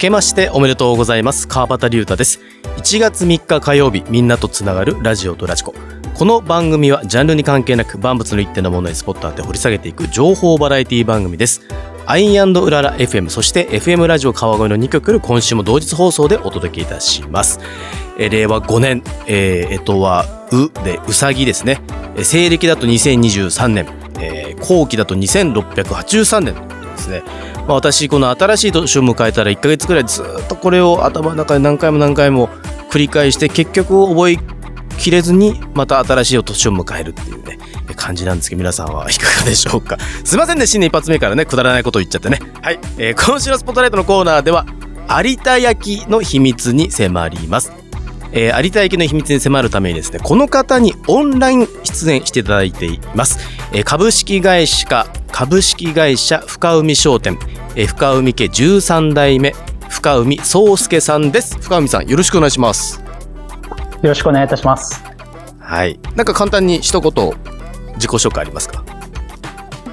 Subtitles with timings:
[0.00, 1.46] けましておめでとうございます。
[1.46, 2.40] 川端龍太です。
[2.78, 5.74] 1月3日火曜日みんなとつながるラジオとラジコ。
[6.14, 11.60] この番組はジャンルに関係なく万物の一点のものにスポット当て掘り下げていく情報バラエティ番組です。
[12.06, 17.60] アインウララ FM そして FM ラジオ川越の2曲今週も同日放送でお届けいたします。
[18.16, 21.82] 令和5年えー、とはうでうさぎですね。
[22.22, 23.86] 西暦だと2023年、
[24.60, 27.22] 後期だと2683年ですね。
[27.70, 32.48] まあ、私この新しい年を迎えたら1ヶ月くらいずっとこれを頭の中で何回も何回も
[32.90, 34.38] 繰り返して結局覚え
[34.98, 37.60] きれずにまた新しい年を迎えるっていうね
[37.94, 39.98] 感じなんですけど皆さんはいかがでしょうか？
[40.24, 42.40] すいませんね新年一発目からねくだらないこと言っちゃってね。
[42.60, 44.66] はい、えー、今週のスポットライトのコーナーでは
[45.24, 47.72] 有田焼の秘密に迫ります。
[48.32, 53.38] えー、有田焼の秘密に迫るためにですねこの方にオンライン出演していただいています、
[53.72, 57.38] えー、株式会社株式会社深海商店。
[57.76, 59.54] え深海家13代目
[59.88, 61.56] 深海宗介さんです。
[61.60, 63.00] 深海さんよろしくお願いします。
[63.00, 65.02] よろしくお願いいたします。
[65.58, 65.98] はい。
[66.16, 67.12] なんか簡単に一言
[67.94, 68.84] 自己紹介ありますか？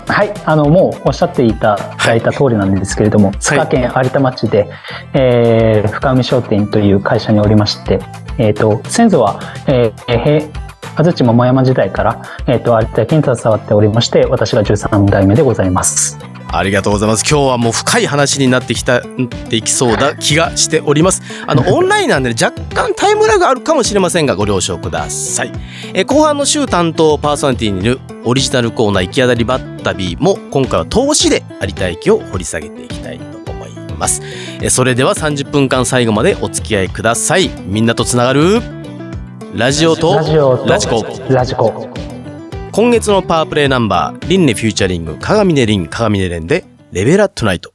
[0.08, 2.22] はい、あのもうおっしゃっていただい。
[2.22, 4.70] た通りなんですけれども、はい、佐賀県有田町で、
[5.14, 8.00] えー、深海商店という会社におりまして、
[8.38, 10.52] えっ、ー、と先祖は、えー、
[10.95, 16.17] 安土桃山時代から、えーと、と有田焼に携わっておりまして私が13代目でございます。
[16.49, 17.25] ありがとうございます。
[17.29, 19.01] 今日はもう深い話になってきた、っ
[19.49, 21.21] ていきそうな気がしております。
[21.45, 25.51] あの、 オンラインなんで、ね、若干タイムラグあるかもしれませんが、ご了承ください。
[25.93, 34.21] え後半の週担当パーソナリティにいるオリジナルコーナー行き当たりばったびも、今回は投資で有田駅を掘り下げていきたいと思います。
[34.61, 37.52] えそれでは30分間最後までお付き合いください。
[37.65, 38.61] みんなとつながる
[39.53, 40.15] ラジオと
[40.65, 41.05] ラジコ。
[41.30, 42.17] ラジコ。
[42.77, 47.73] 今月のパワープレイナンバー、リンネ featuring、鏡音リン、鏡音レンで、 Revel at Night。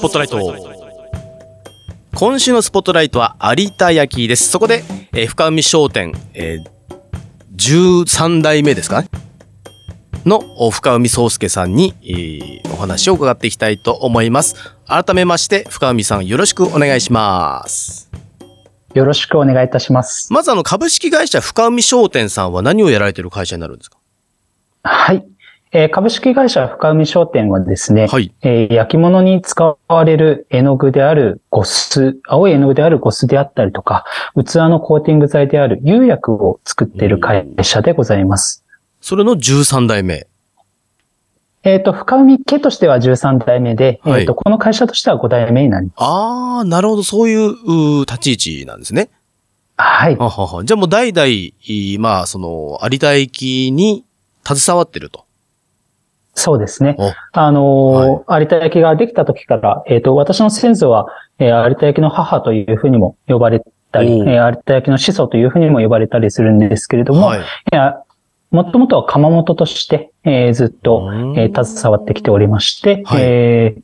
[0.00, 0.40] スポットライト。
[2.14, 4.48] 今週のスポットライトは有田焼です。
[4.48, 9.10] そこで、えー、深海商店、えー、13代目ですかね。
[10.24, 10.40] の
[10.70, 14.74] 深海宗介さんに、えー、お話を伺っていきたいと思います。
[14.86, 18.10] 改めまして深海さんよろしくお願いします。
[18.94, 20.32] よろしくお願いいたします。
[20.32, 23.98] まずあの株式会社深海商店さんは何をやられている会社になるんですか？
[24.82, 25.26] はい
[25.72, 38.64] えー、株式会社深海商店はですね、はい、えー、焼き物に使われる絵の具であるゴス、青い絵の具であるゴスであったりとか、器のコーティング剤である釉薬を作っている会社でございます。
[39.00, 40.26] それの13代目
[41.62, 45.94] えっ、ー、と、深海家としては13代目で、はい、えっ、と、この会社としては5代目になります。
[45.98, 49.08] ああ、なるほど、そういう立ち位置なんですね。
[49.76, 50.16] はい。
[50.16, 54.04] はははじゃあもう代々、まあ、その、有田駅に
[54.44, 55.29] 携わってると。
[56.34, 56.96] そうですね。
[57.32, 61.06] あの、はい、有田焼ができた時から、えっ、ー、と、私の先祖は、
[61.38, 67.40] えー、有田焼の母というふうにも呼ばれったり、えー有田焼の始祖というふうにも呼ばれたりするんですけれども、はい。
[68.50, 73.82] もともとは窯元として、えーずっと、うんえー携わってきておりまして、はいえー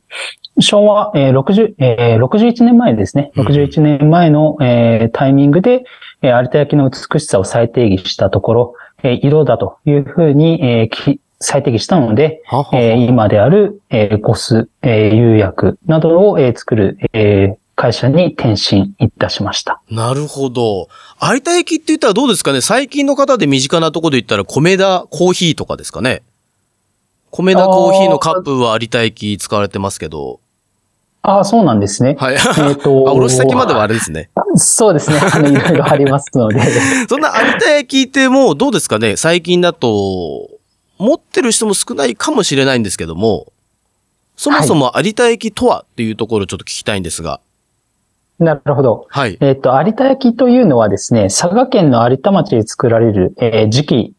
[0.59, 3.31] 昭和、えー60えー61年前ですね。
[3.35, 5.83] うん61年前の、えータイミングで、
[6.21, 8.73] えー有田焼の美しさを再定義したところ、
[9.03, 19.83] えー色だというふうに、えーき再定義したので、はははえー今である、えーゴス、えー釉薬などを、えー作る、えー会社に転身いたしました。
[19.91, 20.87] なるほど。
[21.21, 22.61] 有田焼って言ったらどうですかね？
[22.61, 26.23] 最近の方で身近なところで言ったら、米田コーヒーとかですかね？
[27.29, 30.39] 米田コーヒーのカップは有田焼使われてますけど。
[31.21, 32.15] ああ、そうなんですね。
[32.19, 32.35] はい。
[32.35, 34.31] えっと あ、おろし先まではあれですね。
[34.55, 35.19] そうですね。
[35.31, 36.59] あの、いろいろありますので。
[37.07, 39.17] そんな有田焼ってもうどうですかね？
[39.17, 40.49] 最近だと、
[40.99, 43.51] 持ってる人も少ないかもしれないんですけども、
[44.35, 47.41] そもそも有田焼とはっていうところをちょっと聞きたいんですが。
[48.39, 49.07] なるほど。
[49.09, 49.37] はい。
[49.41, 54.13] えっ、と、有田焼というのはですね、佐賀県の有田町で作られる、えー時期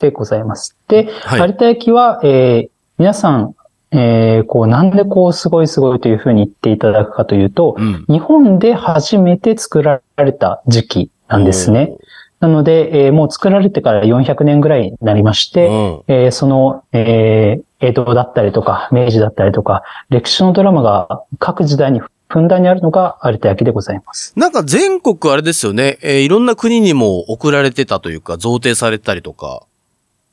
[0.00, 0.76] でございます。
[0.88, 3.54] で、はい有田焼は、えー皆さん、
[3.92, 8.04] えーこう、なんでこう、すごいすごいというふうに言っていただくかというと、うん。
[8.08, 11.92] 日本で初めて作られた時期なんですね。
[12.40, 16.02] なので、えーもう作られてから400年ぐらいになりまして、うん。
[16.08, 24.34] えーその、えー江戸だったりとか、明治だったりとか、歴史のドラマが各時代にふんだんにあるのが有田焼でございます。
[24.36, 25.98] なんか全国あれですよね。
[26.02, 29.62] えーいろんな国にも送られてたというか、贈呈されたりとか、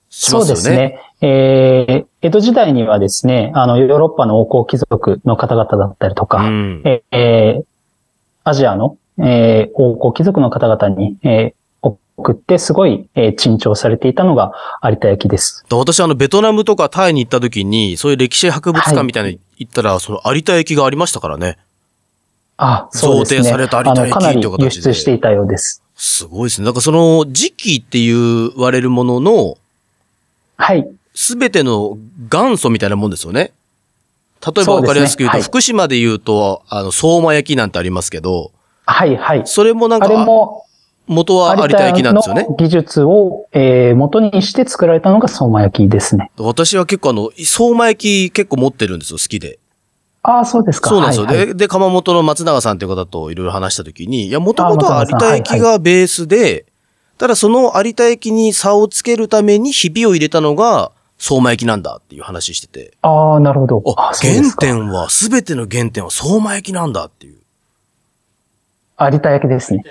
[0.10, 0.56] しそうますよね。
[0.56, 1.00] ですね。
[1.22, 6.82] えー江戸時代にはですね、あの、ヨーロッパの王侯貴族の方々だったりとか、うん。
[6.86, 7.66] えーえー
[8.44, 11.54] アジアの、えー王侯貴族の方々に、えー
[12.18, 14.52] 送って、すごい、えー珍重されていたのが
[14.84, 15.64] 有田焼です。
[15.72, 21.58] 私あの、ベトナムとかタイに行った時に、そういう歴史博物館みたいなの行ったら、その有田焼がありましたからね。
[22.58, 23.42] あ、そうですね。
[23.42, 25.84] 贈呈された有田焼という形で輸出していたようです。
[25.96, 26.66] すごいですね。
[26.66, 29.58] だからその時期って言われるものの、
[30.56, 30.88] はい。
[31.14, 31.98] すべての
[32.32, 33.52] 元祖みたいなもんですよね。
[34.46, 38.52] 例えばわかりやすく言うと、はい福島で言うと、あの、相馬焼きなんてありますけど、
[38.86, 39.42] はい、はい。
[39.46, 40.67] それもなんあれか、も、
[41.08, 46.32] 元は有田焼なんですよね技術を、えー元にして作られたのが相馬焼きですね。
[46.38, 49.60] 私は結構あの、相馬焼き結構持ってるんですよ、好きで。
[50.24, 50.90] ああ、そうですか。
[50.90, 51.26] そうなんですよ。
[51.26, 56.66] はいはいで、で、窯元の松永さんという方といろいろ話したときに、いや、もともとは有田焼がベースで、
[57.18, 63.84] ただその有田焼に差をつけるためにひびを入れたのが相馬焼きなんだっていう話してて、ああ、なるほど。
[63.98, 67.38] あ、原点は、すべての原点は相馬焼きなんだっていう。
[69.00, 69.84] 有田焼ですね。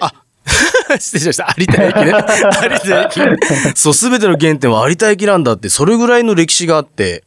[0.98, 1.54] 失礼しました。
[1.58, 2.06] 有田焼ね。
[2.14, 3.20] 有田焼。
[3.75, 7.25] そう、すべての原点は有田焼なんだって、それぐらいの歴史があって、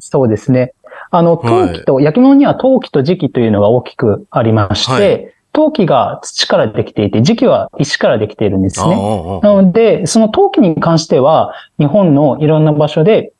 [0.00, 0.72] そうですね。
[1.10, 9.40] あの、はい陶器と、焼き物には陶器と磁器というのが大きくありまして、はい陶器が土からできていて、磁器は石からできているんですね。
[9.40, 13.32] なので、その陶器に関しては、日本のいろんな場所で、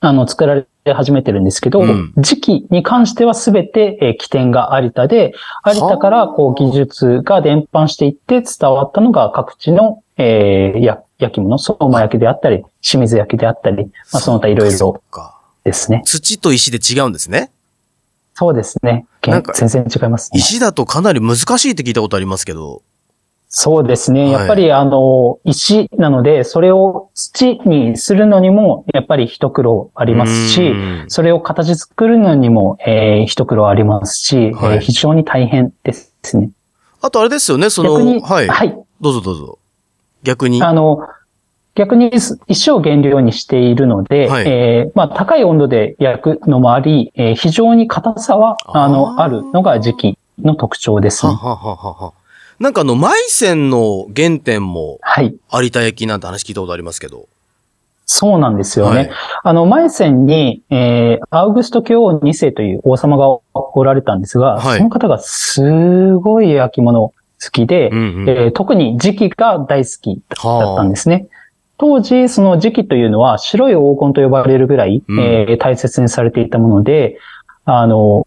[0.00, 5.34] あの、作られ始めてるんですけど、うん時期に関してはすべて、えー起点が有田で、
[5.66, 15.34] 有田からこう技術が伝播していって伝わったのが各地の、えーや焼き物、相馬焼きであったり、清水焼きであったり、まあ、その他いろいそろ。
[15.64, 16.02] ですね。
[16.06, 17.50] 土と石で違うんですね。
[18.34, 19.06] そうですね。
[19.22, 20.38] 全然違いますね。
[20.38, 22.82] 石だとかなり難しいって聞いたことありますけど。
[23.52, 24.22] そうですね。
[24.22, 36.50] はいやっぱりあの、石なので、それを土にするのにも、やっぱり一苦労ありますしう、んそれを形作るのにも、えー一苦労ありますし、はいえー非常に大変ですね。
[37.02, 38.48] あとあれですよね、そ逆に、の、はい。
[38.48, 38.78] はい。
[39.00, 39.58] どうぞどうぞ。
[40.22, 40.62] 逆に。
[40.62, 41.00] あの、
[41.74, 42.12] 逆に
[42.46, 51.32] 石を原料にしているので、はいえーまあ、高い温度で焼くのもあり、えー非常に硬さは、あの、あるのが時期の特徴ですね。
[51.32, 52.12] ははははは。
[52.60, 55.34] なんかあの、マイセンの原点もはい。
[55.50, 57.26] 有田焼なんて話聞いたことありますけど。
[58.04, 58.98] そうなんですよね。
[58.98, 59.10] はい
[59.44, 67.14] あの、マイセンに、えー、アウグスト教王2世という王様がおられたんですが、はいその方がすごい焼き物好
[67.50, 71.28] きで、うんうんえー特に磁器が大好きだったんはですね。
[71.78, 77.16] 当時、その磁器というのは白い黄金と呼ばれるぐらい、うんえー大切にされていたもので、
[77.64, 78.26] あの、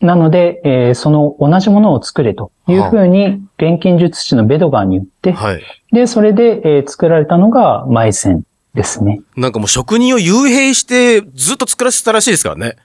[0.00, 5.36] なので、えーその同じものを作れというふうに、錬金術師のベドガーに言って、あ。
[5.36, 5.62] はい。
[5.92, 8.42] で、それで、えー作られたのがマイセン
[8.74, 9.20] ですね。
[9.36, 12.76] なんかもう職人を幽閉してずっと作らせてたらしいですからね。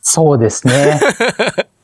[0.00, 1.00] そうですね。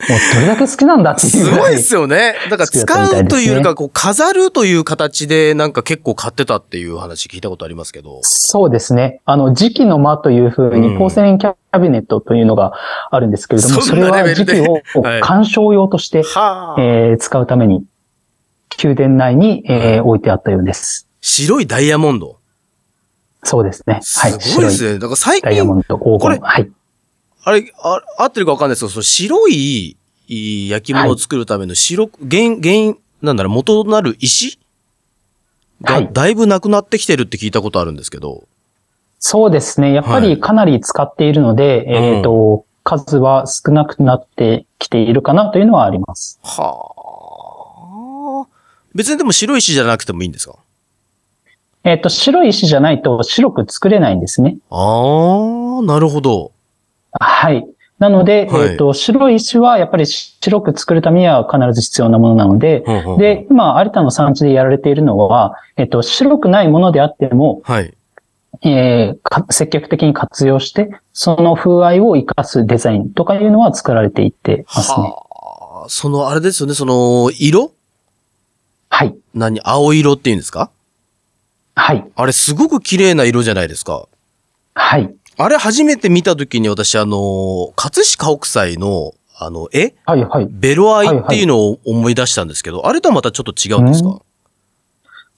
[0.08, 2.34] もうどれだけ好きなんだっていうすごいですよね。
[2.50, 8.18] だから使いうというか、こう飾るという形でなんか結構買ってたっていう話聞いたことありますけど。
[8.22, 9.20] そうですね。
[9.24, 12.72] あの、磁器の間というふううんに、ポーセレンキャビネットというのが
[13.10, 17.84] あるんですけれども、それはレベルで磁器を はい鑑賞用として、はあ、えー使うために、
[18.82, 21.08] 宮殿内に、えー置いてあったようです。
[21.20, 22.36] 白いダイヤモンド。
[23.42, 24.00] そうですね。
[24.02, 24.32] すはい。
[24.40, 24.98] 白いごいですね。
[24.98, 26.46] だから最近、ダイヤモンド、黄これ金。
[26.46, 26.70] はい。
[27.44, 29.96] あれ、あ合ってるかわかんないですけど、その白いい
[30.66, 34.58] い焼き物を作るための白く、原、原、なんだろう、元となる石
[35.82, 38.44] が、はいだいぶなくなってきてるって聞いたことあるんですけど。
[39.18, 39.92] そうですね。
[39.92, 46.38] やっぱはいりかなり使っているので、えっ、と、数は少なくなってきているかなというのはあります。
[46.42, 48.48] はあ。
[48.94, 50.56] 別にでも白い石じゃなくてもいいんですか？
[51.84, 54.56] えっ、と、白い石じゃないと白く作れないんですね。
[54.70, 56.52] ああ、なるほど。
[57.20, 57.66] はい。
[57.98, 62.84] なので、はいえっ、と、白い石はやっぱり白く作るためには必ず必要なものなので、
[63.18, 67.94] で、今、有田の産地でやられているのは、えっ、と、白くないものであっても、はい。
[68.62, 74.96] えーか積極的に活用して、その風合いを活かすデザインとかいうのは作られていってますね。
[74.96, 75.88] はあ。
[75.88, 77.72] その、あれですよね、その、色？
[78.88, 79.14] はい。
[79.34, 79.60] 何？
[79.62, 80.70] 青色って言うんですか？
[81.74, 82.06] はい。
[82.14, 84.06] あれすごく綺麗な色じゃないですか。
[84.74, 85.12] はい。
[85.36, 89.94] あれ初めて見たときに私あの、葛飾北斎の、あの、絵？
[90.06, 90.24] はい。
[90.24, 90.48] はい。
[90.48, 94.20] ベロアイっていうのを思い出したんですけど、あれとはまたちょっと違うんですか、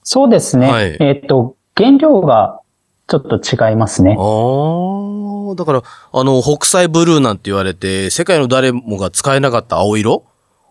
[0.02, 0.70] そうですね。
[0.70, 2.60] はいえっ、と、原料が
[3.08, 4.16] ちょっと違いますね。
[4.18, 10.24] ああ、だから、あの、北斎ブルーなんて言われて、世界の誰もが使えなかった青色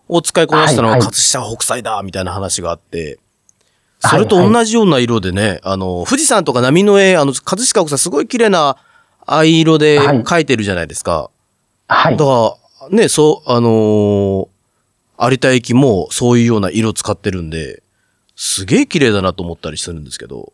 [0.08, 3.18] を使いこなしたのははいはい葛飾北斎だみたいな話があって、
[3.98, 8.76] それと同じような色でね、あの、富士山とか波の絵、あの、葛飾北斎すごい綺麗な
[9.26, 11.30] 藍色ではい描いてるじゃないですか。
[11.88, 12.24] はいだ。
[12.24, 14.48] から、ね、そう、あのー
[15.18, 17.82] 有田駅もそういうような色使ってるんで、
[18.34, 20.52] すげえ綺麗だなと思ったりするんですけど。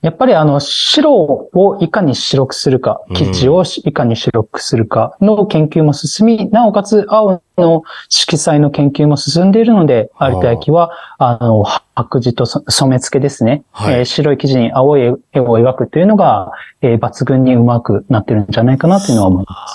[0.00, 11.64] やっぱりあの、白をいかに白くするか、生地をいかに白くするかの研究も進み、なおかつ青の色彩の研究も進んでいるので、有田焼は、あの、
[11.96, 13.64] 白地とそ染め付けですね。
[13.72, 19.66] はいえー白い生地に青い絵を描くというのが、えー抜群にうまくなってるんじゃないかなというのは思いま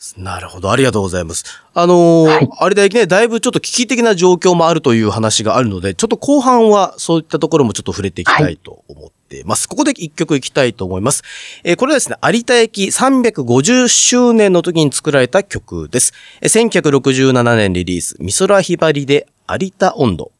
[0.00, 0.20] す。
[0.20, 0.70] なるほど。
[0.70, 1.44] ありがとうございます。
[1.74, 9.68] あのーはい有田駅ね、だいぶちょっと危機的な状況もあるという話があるので、ちょっと後半はそういったところもちょっと触れていきたいと思ってます。
[9.68, 11.22] ここで一曲いきたいと思います。
[11.64, 16.12] えーこれはですね、有田駅350周年の時に作られた曲です。
[16.40, 20.32] え1967年リリース、美空ひばりで有田温度。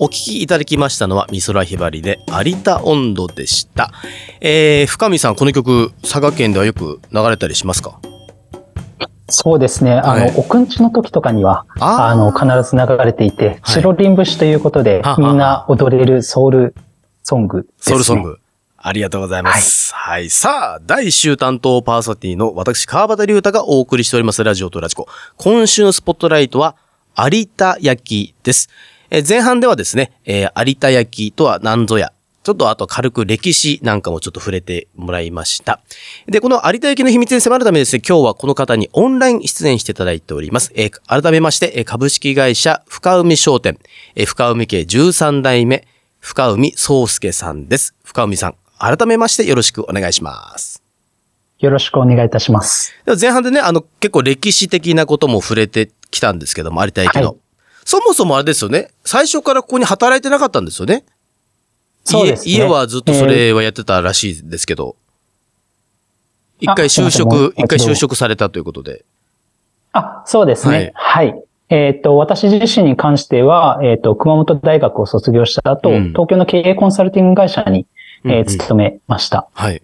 [0.00, 3.92] お聴きいただきましたのは美空ひばりで有田温度でした。
[4.40, 8.00] えー、深見さん、この曲、佐賀県ではよく流れたりしますか？
[9.28, 9.92] そうですね。
[9.92, 16.74] あの、はいおくんちの時とかには、あの、必ず流れていて、はい白リン節ということではは、みんな踊れるソウル
[17.22, 17.92] ソングです、ね。
[17.92, 18.22] ソウルソン。
[18.22, 18.38] グ。
[18.80, 19.92] ありがとうございます。
[19.94, 20.30] はい。
[20.30, 25.08] さあ、第1週担当パーソナリティの私、川端龍太がお送りしておりますラジオとラジコ。
[25.36, 26.76] 今週のスポットライトは、
[27.16, 28.68] 有田焼です。
[29.10, 32.12] えー前半ではですね、えー有田焼とは何ぞや。
[32.48, 35.82] ちょっとあと軽く歴史なんかもちょっと触れてもらいました。
[36.28, 40.72] で、この有田焼の秘密に迫るためにですね、今日はこの方にオンライン出演していただいております。
[40.74, 43.78] えー改めまして、えー株式会社深海商店、
[44.14, 45.86] えー深海家13代目、
[46.20, 47.94] 深海宗介さんです。
[48.02, 50.82] 深海さん、改めましてよろしくお願いします。
[51.58, 52.94] よろしくお願いいたします。
[53.04, 57.26] では前半でね、あの、結構歴史的なことも触れてきたんですけども、有田駅の。
[57.26, 57.36] はい
[57.84, 61.06] そもそもあれですよね、最初からここに働いてなかったんですよね。
[62.08, 64.96] そうですね家家はずっとそれはやってたらしいですけど。
[66.60, 69.04] 一回就職う、一回就職されたということで。
[69.92, 70.92] あ、そうですね。
[70.94, 71.40] はい。
[71.70, 77.86] えっ、と、私自身に関しては、えっ、と、熊本大学を卒業した後、うん東京の経営コンサルティング会社に、
[78.24, 79.48] えーうんうん勤めました。
[79.52, 79.82] はい。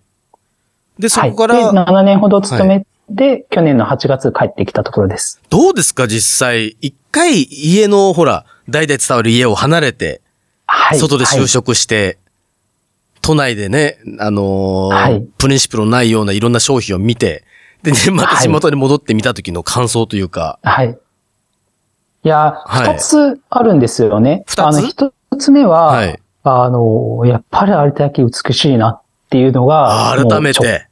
[0.98, 1.30] で、そはい。
[1.30, 5.40] こから、で、7年ほど勤めて、去年の8月帰ってきたところです。
[5.50, 6.76] どうですか実際？
[6.80, 10.22] 一回家の、ほら、代々伝わる家を離れて、
[10.76, 10.98] はい。
[10.98, 12.18] 外で就はい職して、
[13.22, 17.44] 都内でね、あのーはいプリンシプルのないようないろんな商品を見て、
[17.82, 20.98] で、ね、またはい地元に戻ってみた時の感想というか、はい。
[22.24, 24.44] いや、はい二つあるんですよね。
[24.46, 24.66] 二つ？
[24.66, 30.52] あの、一つ目は、はいあの、やっぱり有田焼美しいなっていうのが、改め。
[30.52, 30.86] て。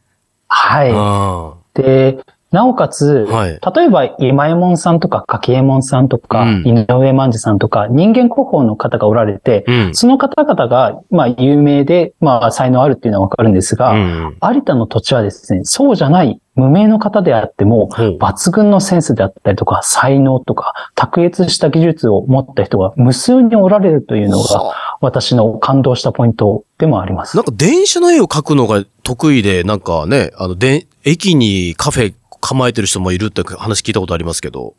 [0.49, 0.91] はい。
[0.95, 2.19] あで、
[2.53, 9.95] なおかつ、はい例えば今右衛門さんとか柿右衛門さんとか、うん井上万次さんとか、人間国宝の方がおられて、うん。
[9.95, 14.37] その方々が、まあ、有名で、まあ、才能あるっていうのはわかるんですが、うん。
[14.43, 27.45] 有田の土地はですね、そうじゃない無名の方であっても、抜群のセンスであったりとか、才能とか、卓越した技術を持った人が無数におられるというのが、はあ私の感動したポイントでもありますなん。
[27.45, 34.75] か電車の絵を描くのが得意で、なんかね、あの、で、駅にカフェ構えてる人もいるって話聞いたことありますけど。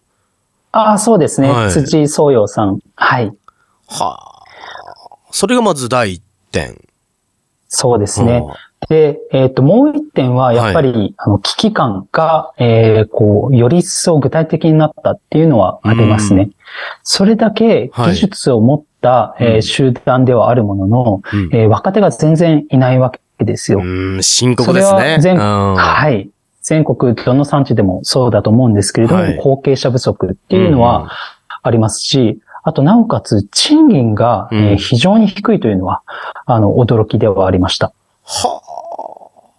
[0.71, 1.49] ああ、そうですね。
[1.49, 2.79] はい辻宗陽さん。
[2.95, 3.31] はい。
[3.87, 4.43] はあ。
[5.31, 6.79] それがまず第一点。
[7.67, 8.41] そうですね。
[8.41, 8.55] は
[8.89, 16.49] で、えっ、と、もう一点は、やっぱり、あの、危機感が、えーこう、より一層具体的になったっていうのはありますね。
[17.03, 23.79] それだけはい技術を持った、えーうん集団ではあるものの、うんえー若手が全然いないわけですよ。
[23.79, 24.99] うん、深刻ですね。
[24.99, 26.29] それは全うんはい。
[26.63, 31.11] 全国どの産地でもそうだと思うんですけれども、はい後継者不足っていうのは
[31.61, 36.01] ありますし、あと、なおかつ、賃金が、うんえー非常に低いというのは、
[36.45, 37.91] あの、驚きではありました。
[38.23, 39.49] はあ。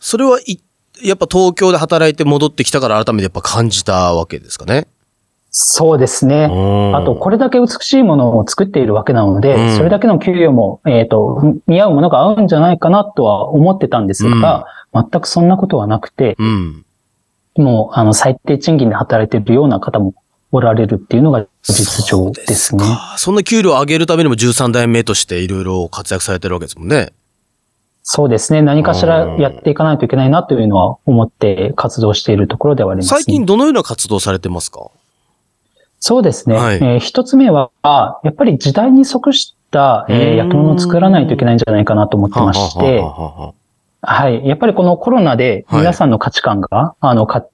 [0.00, 0.60] それはい、
[1.02, 4.88] やっぱ東京で働いて戻ってきたから改めてやっぱ感じたわけですかね？
[5.50, 6.44] そうですね。
[6.94, 14.66] あと、これ、れだけ美しいものを作っているわけなので、うんそれだけの給与も、えっ、と、似合うものが合うんじゃないかなとは思ってたんですが、
[15.10, 16.84] 全くそんなことはなくて、うん。
[17.56, 20.14] もう、あの、最低賃金で働いているような方も
[20.50, 22.82] おられるっていうのが実情ですね。
[22.82, 27.12] かそんな給料を上げるためにも13代目としていろいろ活躍されてるわけですもんね。
[28.02, 28.62] そうですね。
[28.62, 33.16] 何かしらやっていかないといけないなというのは思って活動しているところではあります、ね。
[33.22, 34.90] 最近どのような活動されてますか？
[36.00, 36.54] そうですね。
[36.56, 43.02] はいえー一つ目は、やっぱり時代に即した、えーうん役物を作らないといけないんじゃないかなと思ってまして、
[44.00, 44.46] はい。
[44.46, 45.80] やっぱりこのコロナではい。
[45.80, 47.46] 皆さんの価値観が、あの、か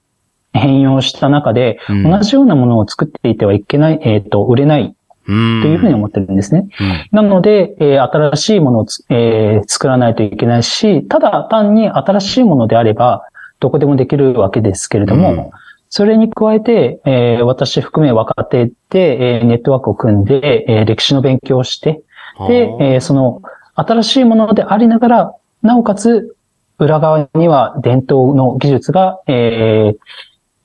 [0.52, 2.10] 変容した中で、あうん。
[2.10, 4.94] 同じようなものを作っていてはいけない、えっ、と、売れない
[5.26, 6.68] というふうに思ってるんですね。
[6.80, 7.08] うん。
[7.12, 13.22] なので、えー新しいものをつ、えー作らないといけないし、ただ単に新しいものであれば、
[13.60, 15.50] どこでもできるわけですけれども、うん。
[15.88, 22.02] それに加えて、えー私含め若手で、えーネットワークを組んで、えー歴史の勉強をして、
[22.48, 23.40] で、えーその
[23.76, 26.36] 新しいものでありながら、なおかつ
[26.78, 29.98] 裏側には伝統の技術が、えー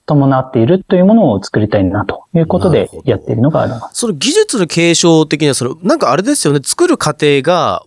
[0.10, 4.00] 伴っているというものを作りたいなということでやっているのがあります。
[4.00, 7.84] その技術の継承的には、その、なんかあれですよね、作る過程が、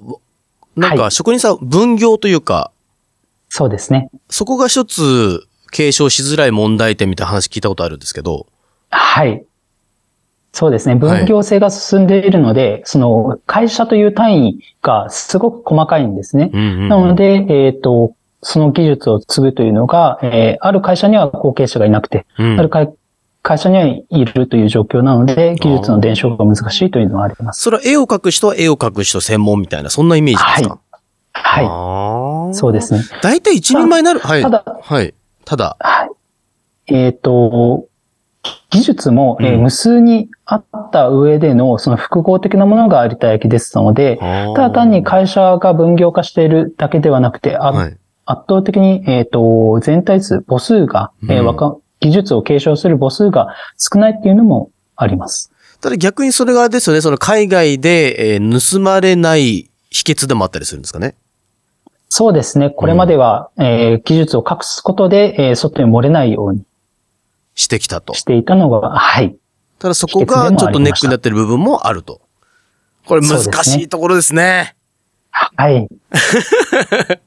[0.77, 2.71] なんかはい職人さん、分業というか、
[3.49, 4.09] そうですね。
[4.31, 8.47] そこが一つ継承しづらい問題点みたいな話聞いたことあるんですけど、
[8.91, 9.45] はい。
[10.53, 10.95] そうですね。
[10.97, 16.51] 分業制が進んでいるので、その会社という単位がすごく細かいんですね。
[16.53, 22.93] うんうんなので、えっ、と、その技術を継ぐというのが、えーある会社には後継者がいなくて、うんある会
[23.43, 27.63] 会社にはいるという状況なので、技術の伝承が難しいというのはあります。
[27.63, 30.79] それは絵を描く人は絵を描く人専門みたいな、そんなイメージですか？
[31.33, 31.65] はい。
[31.65, 33.01] はいそうですね。
[33.23, 34.21] 大体一人前になる。
[34.21, 34.43] はい。
[34.43, 35.15] ただはい。
[35.47, 35.77] ただ。
[35.81, 36.11] はい。
[36.95, 37.87] えっ、と、
[38.71, 44.17] 技術も、え無数にあった上での、その複合的なものが有田焼ですので、
[44.57, 47.57] ただ単に会社が分業化しているだけではなくて。
[48.25, 55.53] 圧倒的に、えっ、と、全体数、母数が、えー技術を継承する母数が少ないっていうのもあります。
[55.81, 61.15] ただ逆にそれがですよね、その海外で、えー盗まれない秘訣でもあったりするんですかね？
[62.09, 62.71] そうですね。
[62.71, 66.63] これまでは、えー技術を隠すことで、えー外に漏れないように
[67.55, 68.15] してきたと。
[68.15, 69.37] していたのが、はい。
[69.79, 72.21] ただそこがちょっとネックになってる部分もあると。
[73.07, 74.77] これ難しいところですね。
[75.31, 75.89] はい。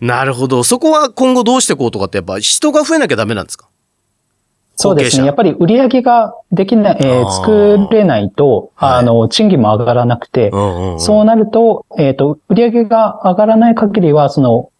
[0.00, 0.62] なるほど。
[0.64, 3.68] そこは今後どうしていこうとかってやっぱ人が増えなきゃダメなんですか？
[4.78, 5.26] そうですね。
[5.26, 14.70] やっぱり売り上げができない、えー作れないと、はいあの、賃金も上がらなくて、うんうんうんそうなると、えっ、と、売り上げが上がらない限りは、その、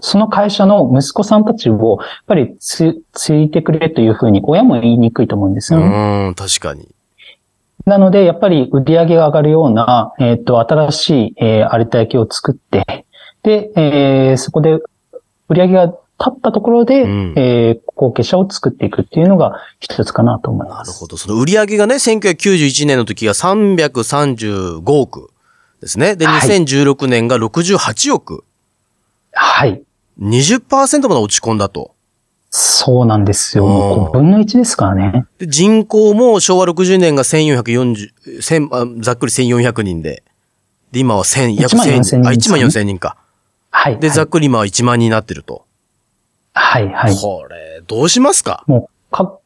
[0.00, 6.26] その会社の息子さんたちを、やっぱりつ、ついてくれというふうに、親も言いにくいと思うんですよね。
[6.28, 6.88] うん、確かに。
[7.86, 13.06] なので、やっぱり売り上げが上がるような、えっ、と、新しい、えー、有田焼を作って、
[13.42, 14.80] で、えーそこで
[15.48, 15.96] 売り上げが立
[16.30, 20.88] ったところで、うんえー後継者を作っていくっていうのが一つかなと思います。
[20.88, 21.18] なるほど。
[21.18, 25.30] その売り上げがね、1991年の時が335億
[25.82, 26.16] ですね。
[26.16, 28.44] で、はい2016年が68億。
[29.32, 29.82] はい。
[30.20, 31.94] 20%まで落ち込んだと。
[32.50, 33.66] そうなんですよ。
[33.66, 35.26] もううん5分の1ですからね。
[35.38, 40.24] で、人口も昭和60年が1440、1000あざっくり1400人で。
[40.90, 43.16] で、今は1000、約1万4000 1000あ、1万人ですかね4000人か。
[43.70, 43.98] はい。
[44.00, 45.64] で、はいざっくり今は1万人になってると。
[46.52, 47.14] はい、はい。
[47.16, 48.64] これ、どうしますか？
[48.66, 49.38] もう、か、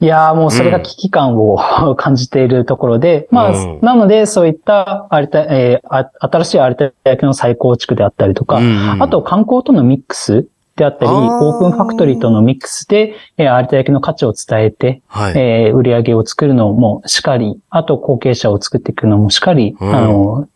[0.00, 1.58] いやーもうそれが危機感を、
[1.96, 15.32] 感じているところで、まあ、うんなので、そういった、有田、えーあ新しい有田焼の再構築であったりとか、うんうんあと観光とのミックスであったり、あーオープンファクトリーとのミックスで、えー有田焼の価値を伝えて、はい。
[15.36, 20.48] えー売り上げを作るのもしかり、あと後継者を作っていくのもしかり、うんあの、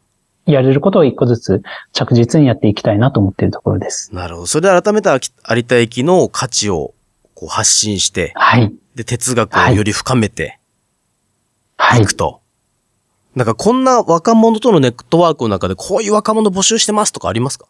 [0.47, 4.15] やれることを一個ずつ着実にやっていきたいなと思っているところです。
[4.15, 4.47] なるほど。
[4.47, 6.93] それで改めて有田駅の価値を
[7.35, 8.73] こう発信して、はい。
[8.95, 10.59] で、哲学をより深めて
[11.77, 12.13] はいいく。
[12.13, 12.41] と。
[13.35, 17.67] なんかこんな若者とのネットワークの中でこういう若者募集してますとかありますか？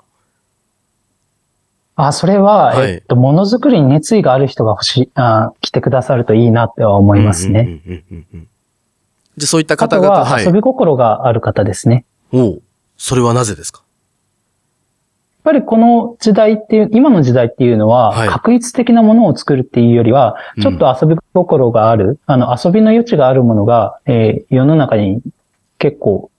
[1.94, 7.80] あ、それは、はいえっと、ものづくりに熱意がある人が欲しい、あ来てくださるといいなっては思いますね。
[9.36, 12.04] じゃあそういったあ方々、とは、遊び心がある方ですね。
[12.32, 12.62] おう
[12.96, 13.84] それはなぜですか？
[15.44, 25.20] ぱりこの時代っていう、今の時代っていうのは、はい確率的なものを作るっていうよりは、ちょっと遊び心がある、あの、遊びの余地があるものが、えー世の中に
[25.78, 26.30] 結構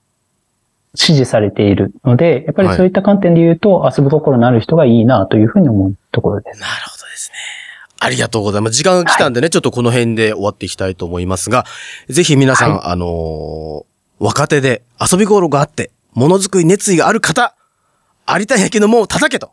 [0.94, 6.60] 支持されているので、やっぱりそういった観点で言うと、遊び心のある人がいいなというふうに思うところです。
[6.60, 7.36] なるほどですね。
[8.00, 8.74] ありがとうございます。
[8.76, 11.64] 時間が来たんでね、ちょっとこの辺で終わっていきたいと思いますが、
[12.08, 13.84] ぜひ皆さん、はいあのー
[14.20, 17.56] 若手で遊び心があって、ものづくり熱意がある方、
[18.26, 19.52] 有田焼の門を叩けと、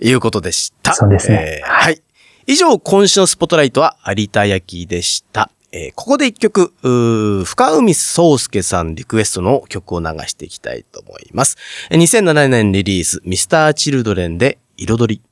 [0.00, 0.94] いうことでした。
[0.94, 2.00] そうですねえーはい。
[2.46, 5.50] 以上、今週のスポットライトは有田焼でした。
[5.72, 11.56] えーここで一曲、深海宗介さんリクエストの曲を流していきたいと思います。
[11.90, 15.22] えー2007年リリース、ミスターチルドレンで彩り。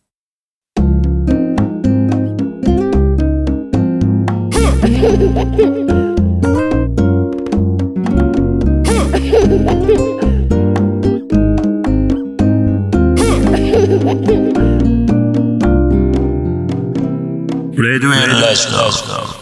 [18.14, 19.39] エル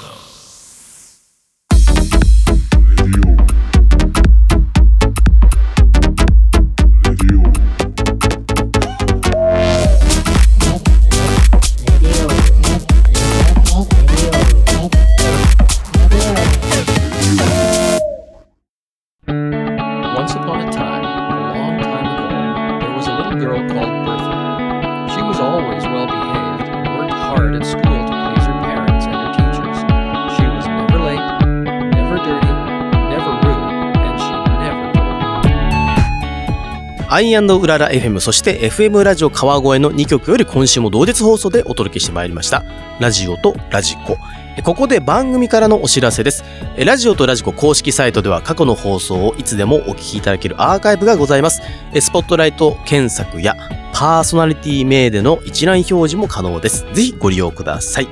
[37.18, 42.62] アイアンドウララ FM、そして FM ラジオ川越の2曲より今週も同日放送でお届けしてまいりました。
[43.00, 44.16] ラジオとラジコ。
[44.62, 46.44] ここで番組からのお知らせです。
[46.78, 51.61] ラジオとラジコ公式サイトでは過去の放送をいつでもお聞きいただけるアーカイブがございます。
[52.00, 53.57] スポットライト検索や
[53.92, 56.87] パーソナリティ名での一覧表示も可能です。
[56.92, 58.09] ぜひご利用ください。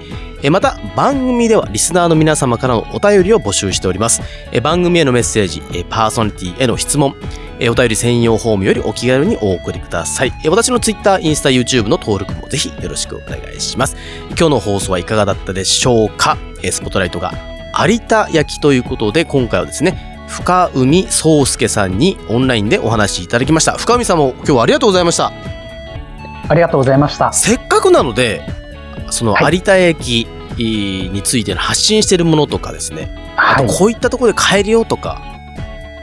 [0.50, 4.20] また番組ではリスナーの皆様からのお便りを募集しております。
[4.64, 7.14] 番組へのメッセージ、パーソナリティへの質問、
[7.58, 10.32] えーお便り専用フォームよりお気軽にお送りください。
[10.44, 13.96] えー私の Twitter、インスタ、YouTube の登録もぜひよろしくお願いします。
[14.30, 17.32] 今日の放送はいかがだったでしょうか、えースポットライトが
[17.78, 23.78] 有田焼ということで、今回はですね、深海宗介さんにオンラインでお話しいただきました。
[23.78, 25.32] 深海さんも今日はありがとうございました。
[26.48, 27.32] ありがとうございました。
[27.32, 28.42] せっかくなので、
[29.10, 30.26] そのはい有田焼
[30.58, 33.66] についての発信しているものとかですね、あはい。
[33.66, 35.20] とこういったところで買えるよとか、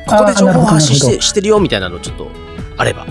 [0.05, 2.31] ここで情報を発信してしてるよみたいなのちょっと
[2.77, 3.05] あれば。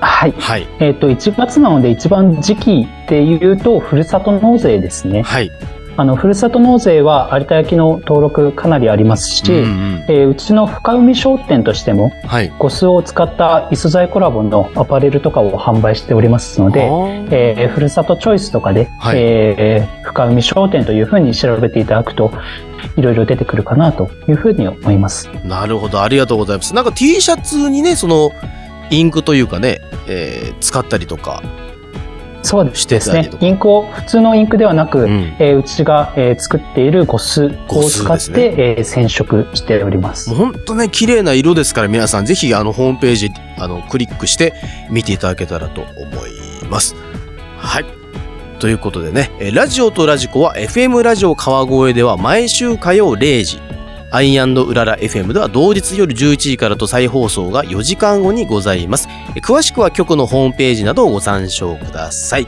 [0.00, 0.32] はい。
[0.38, 0.68] はい。
[0.78, 5.22] えっ、と、1月なので一番時期で言うと、ふるさと納税ですね。
[5.22, 5.50] はい。
[5.98, 12.52] あの、ふるさと納税は有田焼の登録かなりありますし、うんうんえーうちの深海商店としても、はい。
[12.56, 16.84] ゴスを使った異素材コラボのアパレルとかを販売しておりますので、
[17.32, 22.30] えーふるさとチョイスとかで、はいえー深海商店というふうに調べていただくと、
[22.96, 25.28] いろいろ出てくるかなというふうに思います。
[25.44, 26.76] なるほど、ありがとうございます。
[26.76, 28.30] なんか T シャツにね、その、
[28.90, 31.42] インクというかね、えー使ったりとか。
[32.48, 40.38] そうですねインクを、普通のインクではなく、うんえーうちが、えー作っているゴスを使って、ねえー染色しておりますもう。
[40.38, 44.54] ほんとね、綺麗な色ですから皆さんぜひあのホームページ、あの、クリックして
[44.90, 45.90] 見ていただけたらと思
[46.26, 46.96] います。
[47.58, 47.84] はい。
[48.60, 53.60] ということでね、えーラジオとラジコは FM ラジオ川越では毎週火曜0時、
[54.10, 59.06] アイウララ FM では同日夜11時からと再放送が4時間後にございます。
[59.42, 62.46] 詳しくは局のホームページなどをご参照ください。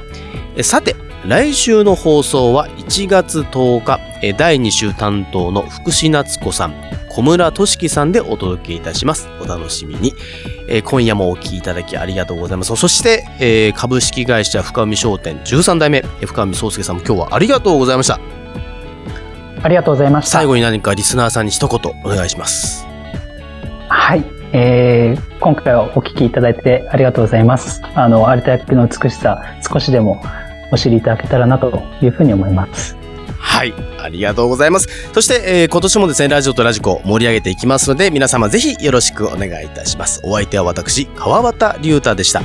[0.62, 0.96] さて、
[1.26, 4.00] 来週の放送は1月10日、
[4.38, 6.74] 第2週担当の福士夏子さん、
[7.10, 9.28] 小村俊樹さんでお届けいたします。
[9.42, 10.14] お楽しみに。
[10.84, 12.74] 今夜もお聞きいただきありがとうございます。
[12.74, 18.18] そして、株式会社深海商店13代目、深海壮介さんも今日はありがとうございました。
[19.62, 20.30] ありがとうございました。
[20.32, 22.86] 最後に何かリスナーさんに一言お願いします。
[23.88, 24.24] はい。
[24.52, 27.80] えー今回はお聞きいただいてありがとうございます。
[27.94, 30.22] あの、有田焼の美しさ、少しでも
[30.70, 32.94] お知りいただけたらなというふうに思います。
[33.38, 34.88] はい、ありがとうございます。
[35.14, 40.20] そして、えー今年もですね、ラジオとラジコ盛り上げていきますので、皆様ぜひよろしくお願いいたします。
[40.24, 42.42] お相手は私、川端龍太でした。